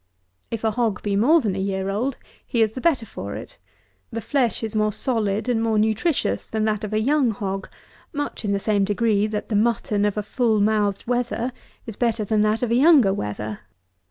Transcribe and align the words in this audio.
If 0.49 0.63
a 0.63 0.71
hog 0.71 1.03
be 1.03 1.15
more 1.15 1.41
than 1.41 1.55
a 1.55 1.59
year 1.59 1.89
old, 1.91 2.17
he 2.43 2.63
is 2.63 2.73
the 2.73 2.81
better 2.81 3.05
for 3.05 3.35
it. 3.35 3.59
The 4.09 4.19
flesh 4.19 4.63
is 4.63 4.75
more 4.75 4.91
solid 4.91 5.47
and 5.47 5.61
more 5.61 5.77
nutritious 5.77 6.49
than 6.49 6.65
that 6.65 6.83
of 6.83 6.91
a 6.91 6.99
young 6.99 7.29
hog, 7.29 7.69
much 8.11 8.43
in 8.43 8.51
the 8.51 8.59
same 8.59 8.83
degree 8.83 9.27
that 9.27 9.49
the 9.49 9.55
mutton 9.55 10.03
of 10.05 10.17
a 10.17 10.23
full 10.23 10.59
mouthed 10.59 11.05
wether 11.05 11.51
is 11.85 11.95
better 11.95 12.23
than 12.25 12.41
that 12.41 12.63
of 12.63 12.71
a 12.71 12.75
younger 12.75 13.13
wether. 13.13 13.59